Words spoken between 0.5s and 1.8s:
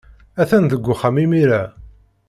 deg uxxam imir-a.